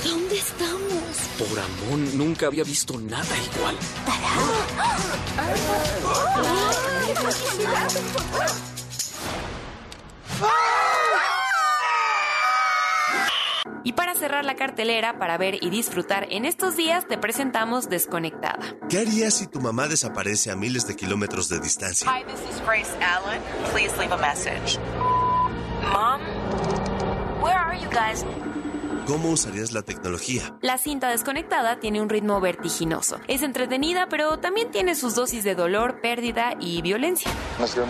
[0.05, 1.03] ¿Dónde estamos?
[1.39, 3.77] Por amor, nunca había visto nada igual.
[13.85, 18.59] Y para cerrar la cartelera, para ver y disfrutar en estos días, te presentamos Desconectada.
[18.89, 22.11] ¿Qué harías si tu mamá desaparece a miles de kilómetros de distancia?
[22.11, 23.41] Hi, this is Grace Allen.
[23.73, 24.79] Please leave a message.
[25.93, 26.21] Mom,
[27.41, 28.25] where are you guys?
[29.07, 30.57] ¿Cómo usarías la tecnología?
[30.63, 33.21] La cinta desconectada tiene un ritmo vertiginoso.
[33.29, 37.31] Es entretenida, pero también tiene sus dosis de dolor, pérdida y violencia.
[37.61, 37.87] Has your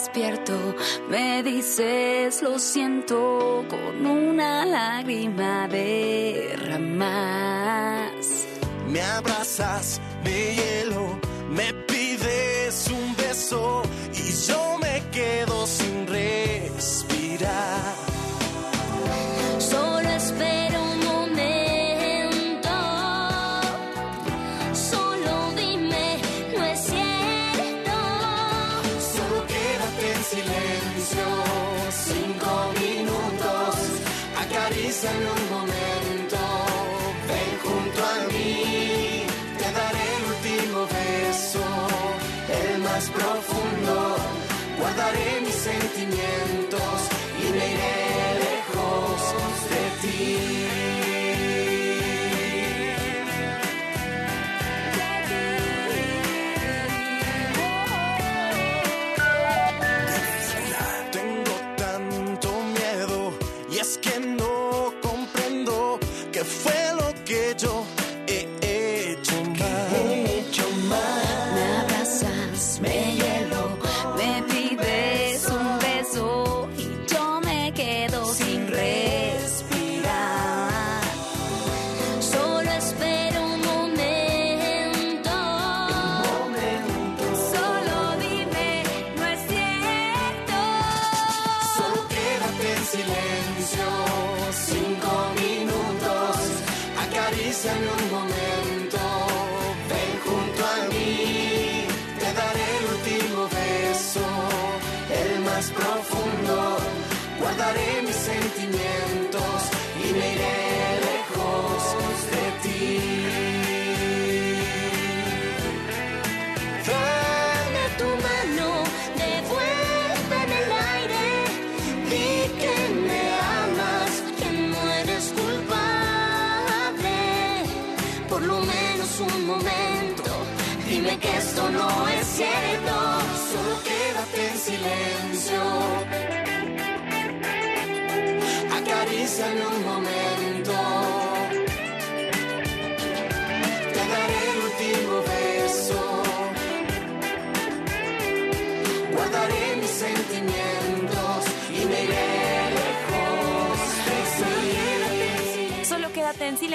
[0.00, 0.54] despierto,
[1.10, 7.06] me dices lo siento con una lágrima derramas.
[8.88, 11.20] Me abrazas, me hielo,
[11.50, 11.74] me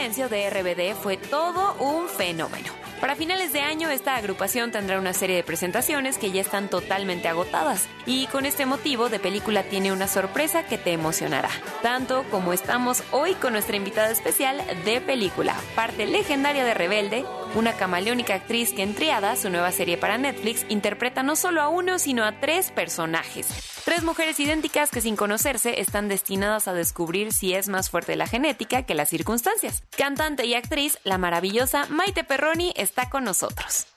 [0.06, 2.72] de RBD fue todo un fenómeno.
[3.02, 7.28] Para finales de año, esta agrupación tendrá una serie de presentaciones que ya están totalmente
[7.28, 7.88] agotadas.
[8.06, 11.50] Y con este motivo, de película tiene una sorpresa que te emocionará.
[11.82, 17.26] Tanto como estamos hoy con nuestra invitada especial de película, parte legendaria de Rebelde,
[17.56, 21.70] una camaleónica actriz que en Triada, su nueva serie para Netflix, interpreta no solo a
[21.70, 23.48] uno, sino a tres personajes.
[23.86, 28.28] Tres mujeres idénticas que sin conocerse están destinadas a descubrir si es más fuerte la
[28.28, 29.84] genética que las circunstancias.
[29.98, 33.88] Cantante y actriz, la maravillosa Maite Perroni está con nosotros.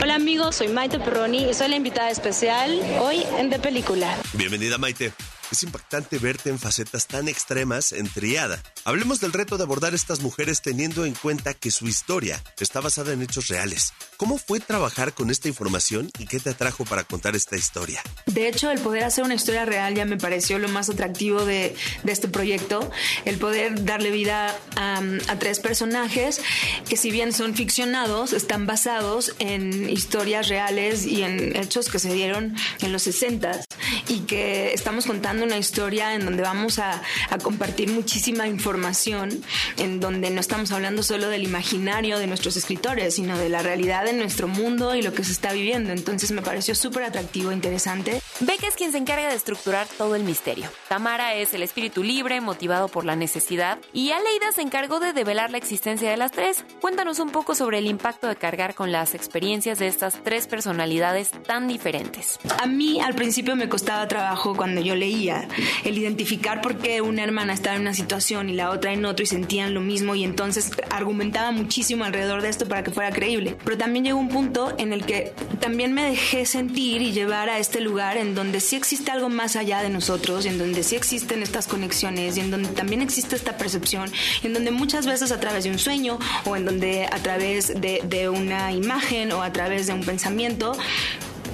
[0.00, 4.16] Hola amigos, soy Maite Perroni y soy la invitada especial hoy en De Película.
[4.34, 5.12] Bienvenida Maite.
[5.50, 8.62] Es impactante verte en facetas tan extremas en Triada.
[8.84, 13.14] Hablemos del reto de abordar estas mujeres teniendo en cuenta que su historia está basada
[13.14, 13.94] en hechos reales.
[14.18, 18.02] ¿Cómo fue trabajar con esta información y qué te atrajo para contar esta historia?
[18.26, 21.74] De hecho, el poder hacer una historia real ya me pareció lo más atractivo de,
[22.06, 22.90] este proyecto.
[23.24, 26.42] El poder darle vida a, a, tres personajes
[26.88, 32.12] que si bien son ficcionados, están basados en historias reales y en hechos que se
[32.12, 33.62] dieron en los 60
[34.08, 39.42] y que estamos contando una historia en donde vamos a, a, compartir muchísima información,
[39.76, 44.04] en donde no estamos hablando solo del imaginario de nuestros escritores, sino de la realidad
[44.04, 45.92] de nuestro mundo y lo que se está viviendo.
[45.92, 48.20] Entonces me pareció súper atractivo, e interesante.
[48.40, 50.70] Beck es quien se encarga de estructurar todo el misterio.
[50.88, 55.50] Tamara es el espíritu libre, motivado por la necesidad, y Aleida se encargó de develar
[55.50, 56.64] la existencia de las tres.
[56.80, 61.30] Cuéntanos un poco sobre el impacto de cargar con las experiencias de estas tres personalidades
[61.46, 62.38] tan diferentes.
[62.60, 65.48] A mí al principio me costaba trabajo cuando yo leía
[65.84, 69.24] el identificar por qué una hermana estaba en una situación y la otra en otro
[69.24, 73.56] y sentían lo mismo y entonces argumentaba muchísimo alrededor de esto para que fuera creíble.
[73.64, 77.58] Pero también llegó un punto en el que también me dejé sentir y llevar a
[77.58, 80.96] este lugar en donde sí existe algo más allá de nosotros, y en donde sí
[80.96, 84.10] existen estas conexiones y en donde también existe esta percepción
[84.42, 87.80] y en donde muchas veces a través de un sueño o en donde a través
[87.80, 90.76] de, de una imagen o a través de un pensamiento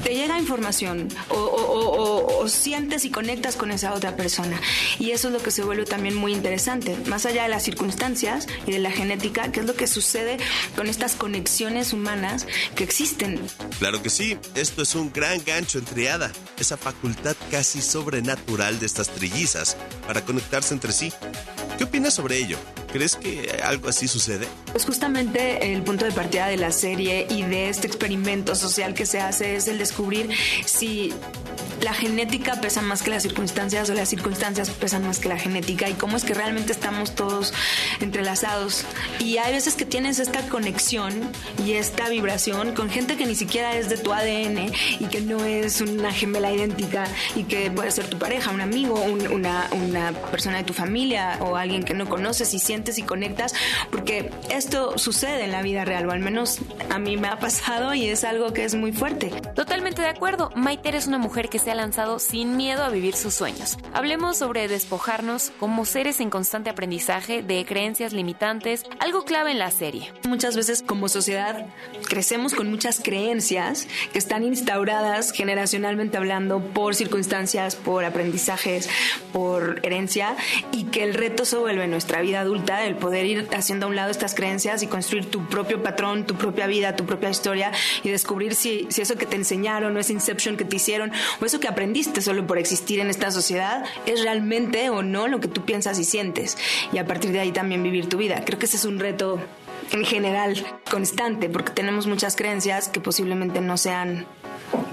[0.05, 4.61] te llega información o, sientes y conectas con esa otra persona.
[4.99, 8.47] Y eso es lo que se vuelve también muy interesante, más allá de las circunstancias
[8.67, 10.37] y de la genética, que es lo que sucede
[10.77, 12.47] con estas conexiones humanas
[12.77, 13.41] que existen.
[13.79, 18.87] Claro que sí, esto es un gran gancho en triada, esa facultad casi sobrenatural de
[18.87, 19.77] estas trillizas
[20.07, 21.13] para conectarse entre sí.
[21.79, 22.59] ¿Qué opinas sobre ello?
[22.95, 24.47] ¿Crees que algo así sucede?
[24.71, 29.05] Pues justamente el punto de partida de la serie y de este experimento social que
[29.05, 30.31] se hace es el descubrir
[30.65, 31.13] si
[31.83, 35.89] la genética pesa más que las circunstancias o las circunstancias pesan más que la genética
[35.89, 37.53] y cómo es que realmente estamos todos
[38.01, 38.85] entrelazados.
[39.19, 41.13] Y hay veces que tienes esta conexión
[41.67, 45.45] y esta vibración con gente que ni siquiera es de tu ADN y que no
[45.45, 50.13] es una gemela idéntica y que puede ser tu pareja, un amigo, un, una, una
[50.13, 53.55] persona de tu familia o alguien que no conoces y sientes y conectas,
[53.91, 56.59] porque esto sucede en la vida real, o al menos
[56.91, 59.31] a mí me ha pasado y es algo que es muy fuerte.
[59.55, 60.51] Totalmente de acuerdo.
[60.55, 63.79] Maiter es una mujer que se ha lanzado sin miedo a vivir sus sueños.
[63.93, 69.71] Hablemos sobre despojarnos como seres en constante aprendizaje de creencias limitantes, algo clave en la
[69.71, 70.13] serie.
[70.29, 71.67] Muchas veces como sociedad
[72.09, 78.89] crecemos con muchas creencias que están instauradas generacionalmente hablando por circunstancias, por aprendizajes,
[79.33, 80.37] por herencia
[80.73, 83.89] y que el reto se vuelve en nuestra vida adulta el poder ir haciendo a
[83.89, 87.73] un lado estas creencias y construir tu propio patrón, tu propia vida, tu propia historia
[88.03, 91.45] y descubrir si, si eso que te enseñaron o ese inception que te hicieron o
[91.45, 95.49] eso que aprendiste solo por existir en esta sociedad es realmente o no lo que
[95.49, 96.59] tú piensas y sientes
[96.93, 98.43] y a partir de ahí también vivir tu vida.
[98.45, 99.39] Creo que ese es un reto
[99.93, 104.27] en general constante porque tenemos muchas creencias que posiblemente no sean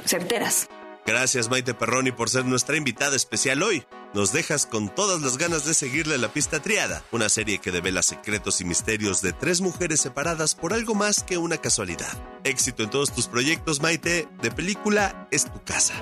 [0.05, 0.69] certeras.
[1.06, 5.66] Gracias Maite Perroni por ser nuestra invitada especial hoy nos dejas con todas las ganas
[5.66, 10.02] de seguirle la pista triada, una serie que devela secretos y misterios de tres mujeres
[10.02, 12.12] separadas por algo más que una casualidad.
[12.43, 14.28] Éxito en todos tus proyectos, Maite.
[14.41, 15.93] De película es tu casa.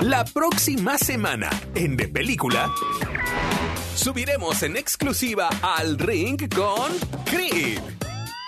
[0.00, 2.72] La próxima semana, en De Película,
[3.94, 6.92] subiremos en exclusiva al ring con
[7.24, 7.78] Creed.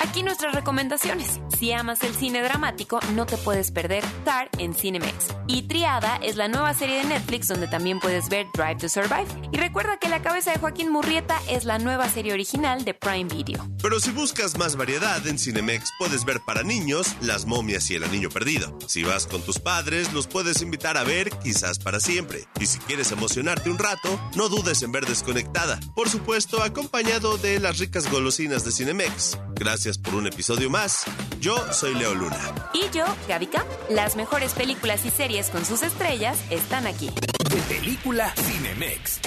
[0.01, 1.41] Aquí nuestras recomendaciones.
[1.59, 5.29] Si amas el cine dramático, no te puedes perder Tar en Cinemex.
[5.47, 9.27] Y Triada es la nueva serie de Netflix donde también puedes ver Drive to Survive.
[9.53, 13.25] Y recuerda que La cabeza de Joaquín Murrieta es la nueva serie original de Prime
[13.25, 13.67] Video.
[13.83, 18.05] Pero si buscas más variedad en Cinemex, puedes ver para niños Las momias y el
[18.05, 18.79] anillo perdido.
[18.87, 22.45] Si vas con tus padres, los puedes invitar a ver quizás para siempre.
[22.61, 25.81] Y si quieres emocionarte un rato, no dudes en ver Desconectada.
[25.95, 29.39] Por supuesto, acompañado de las ricas golosinas de Cinemex.
[29.55, 31.05] Gracias por un episodio más.
[31.41, 32.39] Yo soy Leo Luna.
[32.73, 37.11] Y yo, Gabica, las mejores películas y series con sus estrellas están aquí.
[37.51, 39.21] De Película Cinemex.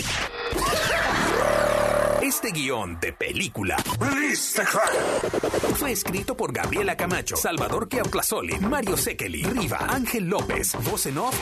[2.22, 3.78] Este guion de película
[5.78, 11.36] fue escrito por Gabriela Camacho, Salvador Keautlazoli, Mario Sekeli, Riva, Ángel López, voz en off,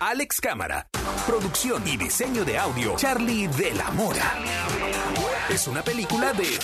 [0.00, 0.88] Alex Cámara,
[1.26, 4.38] producción y diseño de audio, Charlie de la Mora.
[5.48, 6.58] Es una película de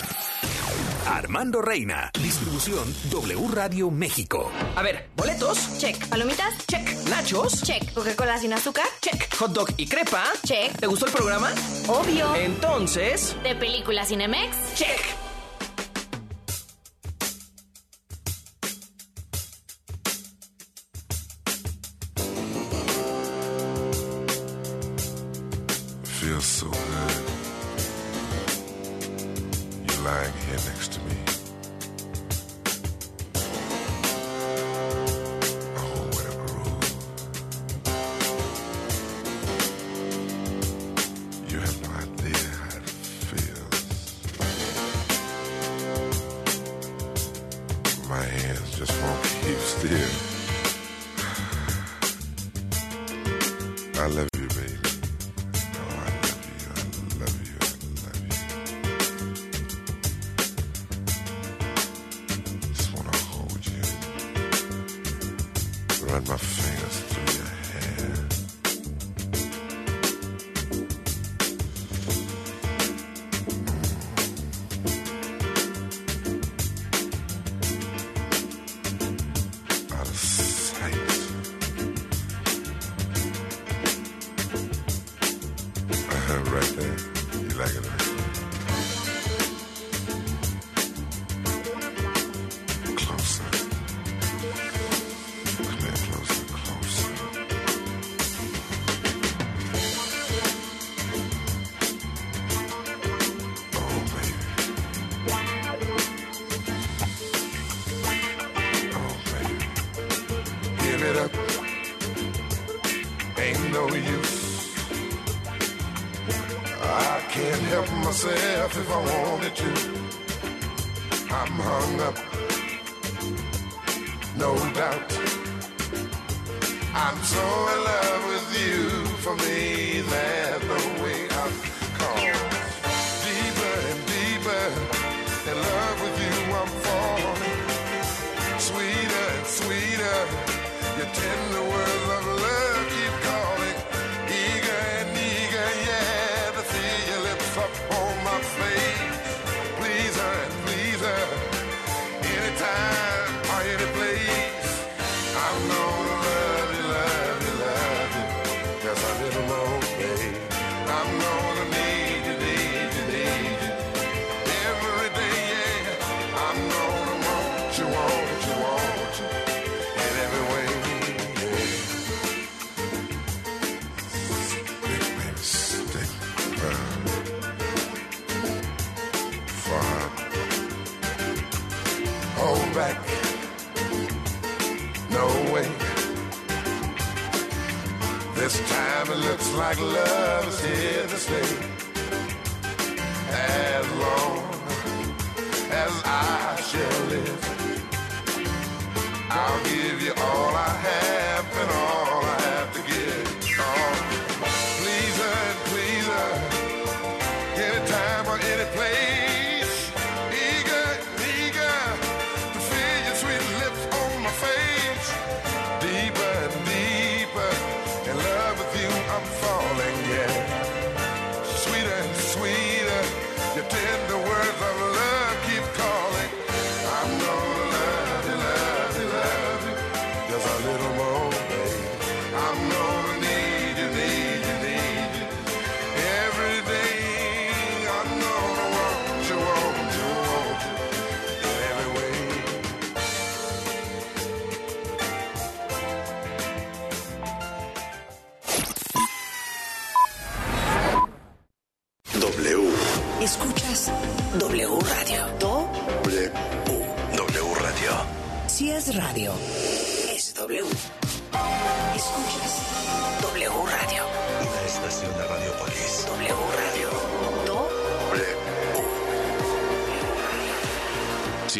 [1.06, 4.50] Armando Reina, distribución W Radio México.
[4.74, 5.78] A ver, boletos.
[5.78, 6.08] Check.
[6.08, 6.66] ¿Palomitas?
[6.66, 6.88] Check.
[7.08, 7.62] Nachos.
[7.62, 7.92] Check.
[7.94, 8.86] ¿Coca-Cola sin azúcar?
[9.00, 9.32] Check.
[9.36, 10.24] Hot dog y crepa.
[10.44, 10.76] Check.
[10.78, 11.50] ¿Te gustó el programa?
[11.86, 12.34] Obvio.
[12.34, 13.36] Entonces.
[13.42, 14.74] ¿De película Cinemex?
[14.74, 15.26] Check.
[26.26, 26.85] feels so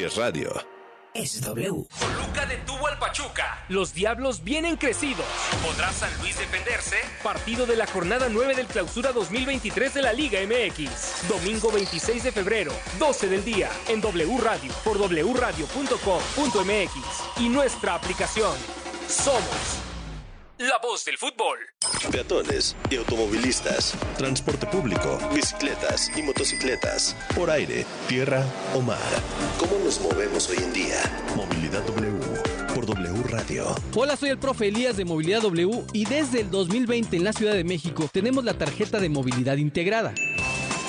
[0.07, 0.53] es radio.
[1.15, 1.87] Es W.
[1.99, 3.65] Toluca detuvo al Pachuca.
[3.69, 5.27] Los Diablos vienen crecidos.
[5.65, 6.97] ¿Podrá San Luis defenderse?
[7.23, 11.29] Partido de la jornada 9 del Clausura 2023 de la Liga MX.
[11.29, 15.71] Domingo 26 de febrero, 12 del día, en W Radio, por wradio.com.mx
[17.41, 18.55] y nuestra aplicación.
[19.09, 19.96] Somos
[20.59, 21.59] la voz del fútbol.
[22.11, 28.45] Peatones y automovilistas, transporte público, bicicletas y motocicletas, por aire, tierra
[28.75, 28.99] o mar.
[29.59, 31.27] ¿Cómo nos movemos hoy en día?
[31.37, 32.21] Movilidad W
[32.75, 33.75] por W Radio.
[33.95, 37.55] Hola, soy el profe Elías de Movilidad W y desde el 2020 en la Ciudad
[37.55, 40.15] de México tenemos la tarjeta de movilidad integrada.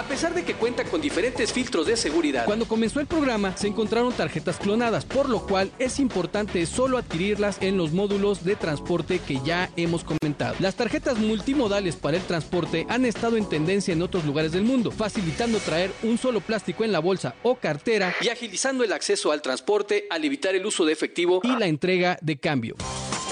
[0.00, 3.66] A pesar de que cuenta con diferentes filtros de seguridad, cuando comenzó el programa se
[3.66, 9.18] encontraron tarjetas clonadas, por lo cual es importante solo adquirirlas en los módulos de transporte
[9.18, 10.56] que ya hemos comentado.
[10.58, 14.90] Las tarjetas multimodales para el transporte han estado en tendencia en otros lugares del mundo,
[14.90, 19.42] facilitando traer un solo plástico en la bolsa o cartera y agilizando el acceso al
[19.42, 22.74] transporte al evitar el uso de efectivo y la entrega de cambio.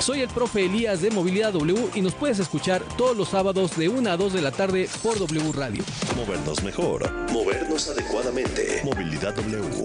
[0.01, 3.89] Soy el profe Elías de Movilidad W y nos puedes escuchar todos los sábados de
[3.89, 5.83] 1 a 2 de la tarde por W Radio.
[6.17, 8.81] Movernos mejor, movernos adecuadamente.
[8.85, 9.85] Movilidad W.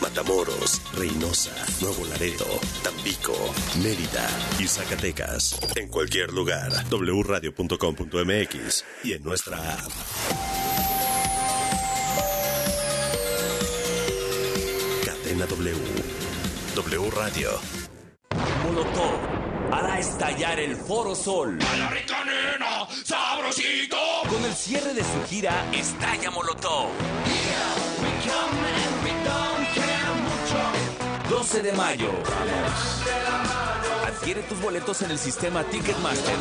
[0.00, 2.46] Matamoros, Reynosa, Nuevo Laredo,
[2.82, 3.34] Tampico,
[3.82, 5.58] Mérida y Zacatecas.
[5.76, 9.90] En cualquier lugar, wradio.com.mx y en nuestra app.
[15.04, 15.76] Cadena W.
[16.76, 17.50] W Radio.
[18.64, 19.40] Molotov
[19.72, 21.58] hará estallar el Foro Sol.
[21.58, 23.96] nena, sabrosito.
[24.28, 26.88] Con el cierre de su gira Estalla Molotov.
[31.50, 32.08] 12 de mayo.
[34.06, 36.36] Adquiere tus boletos en el sistema Ticketmaster.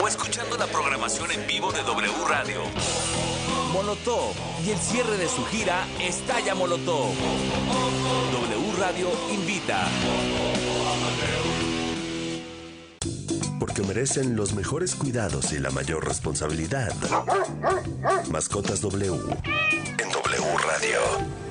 [0.00, 2.62] O escuchando la programación en vivo de W Radio.
[3.74, 4.32] Molotov
[4.64, 7.12] y el cierre de su gira Estalla Molotov.
[8.32, 9.86] W Radio invita.
[13.60, 16.94] Porque merecen los mejores cuidados y la mayor responsabilidad.
[18.30, 19.20] Mascotas W.
[19.98, 21.47] En W Radio.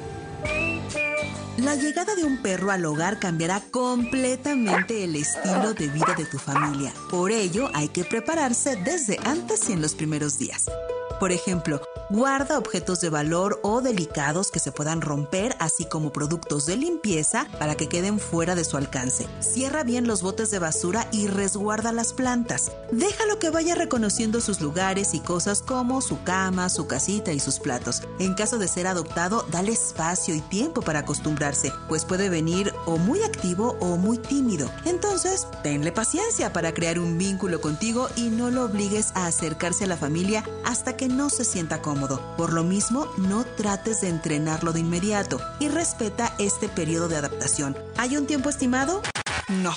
[1.58, 6.38] La llegada de un perro al hogar cambiará completamente el estilo de vida de tu
[6.38, 6.94] familia.
[7.10, 10.70] Por ello, hay que prepararse desde antes y en los primeros días.
[11.20, 16.66] Por ejemplo, guarda objetos de valor o delicados que se puedan romper, así como productos
[16.66, 19.28] de limpieza para que queden fuera de su alcance.
[19.40, 22.72] Cierra bien los botes de basura y resguarda las plantas.
[22.92, 27.60] Déjalo que vaya reconociendo sus lugares y cosas como su cama, su casita y sus
[27.60, 28.04] platos.
[28.20, 32.98] En caso de ser adoptado, dale espacio y tiempo para acostumbrarse, pues puede venir o
[32.98, 34.70] muy activo o muy tímido.
[34.86, 39.88] Entonces, tenle paciencia para crear un vínculo contigo y no lo obligues a acercarse a
[39.88, 41.97] la familia hasta que no se sienta cómodo.
[42.38, 47.76] Por lo mismo, no trates de entrenarlo de inmediato y respeta este periodo de adaptación.
[47.98, 49.02] ¿Hay un tiempo estimado?
[49.50, 49.74] No.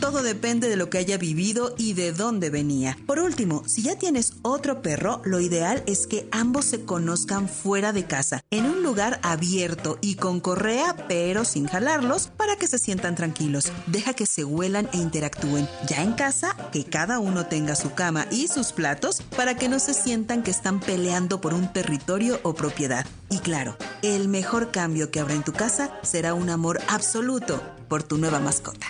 [0.00, 2.98] Todo depende de lo que haya vivido y de dónde venía.
[3.06, 7.92] Por último, si ya tienes otro perro, lo ideal es que ambos se conozcan fuera
[7.92, 12.78] de casa, en un lugar abierto y con correa, pero sin jalarlos, para que se
[12.78, 13.72] sientan tranquilos.
[13.86, 15.68] Deja que se huelan e interactúen.
[15.88, 19.78] Ya en casa, que cada uno tenga su cama y sus platos para que no
[19.78, 23.06] se sientan que están peleando por un territorio o propiedad.
[23.30, 28.02] Y claro, el mejor cambio que habrá en tu casa será un amor absoluto por
[28.02, 28.86] tu nueva mascota.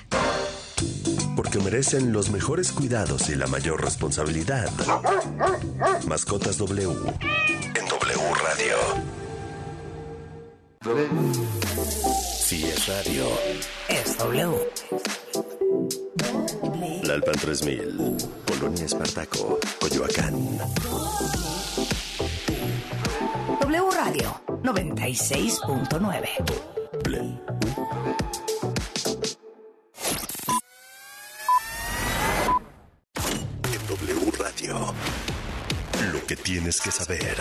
[1.47, 4.69] Porque merecen los mejores cuidados y la mayor responsabilidad.
[6.09, 6.83] Mascotas W.
[6.83, 8.77] En W Radio.
[12.37, 13.29] Si es radio.
[13.89, 14.57] Es W.
[17.05, 18.17] Lalpan 3000.
[18.45, 19.61] Colonia Espartaco.
[19.79, 20.59] Coyoacán.
[23.61, 26.29] W Radio 96.9.
[34.69, 37.37] Lo que tienes que saber.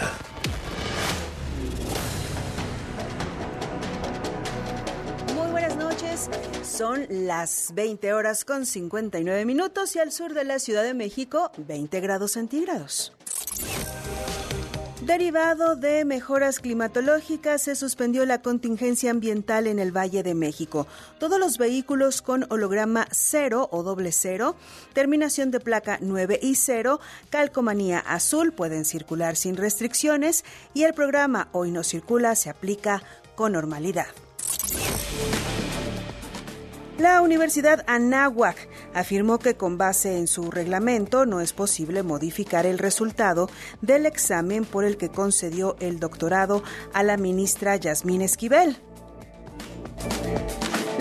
[5.33, 6.29] Muy buenas noches.
[6.63, 11.51] Son las 20 horas con 59 minutos y al sur de la Ciudad de México
[11.57, 13.13] 20 grados centígrados.
[15.05, 20.87] Derivado de mejoras climatológicas, se suspendió la contingencia ambiental en el Valle de México.
[21.19, 24.55] Todos los vehículos con holograma 0 o doble cero,
[24.93, 26.99] terminación de placa 9 y 0,
[27.29, 30.43] calcomanía azul pueden circular sin restricciones
[30.73, 33.03] y el programa Hoy no circula se aplica
[33.35, 34.07] con normalidad.
[36.97, 42.77] La Universidad Anáhuac afirmó que con base en su reglamento no es posible modificar el
[42.79, 43.49] resultado
[43.81, 48.77] del examen por el que concedió el doctorado a la ministra Yasmín Esquivel.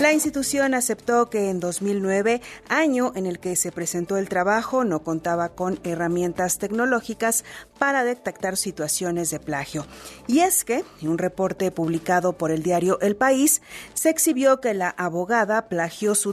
[0.04, 5.02] La institución aceptó que en 2009, año en el que se presentó el trabajo, no
[5.02, 7.42] contaba con herramientas tecnológicas
[7.78, 9.86] para detectar situaciones de plagio.
[10.26, 13.62] Y es que, en un reporte publicado por el diario El País,
[13.94, 16.32] se exhibió que la abogada plagió su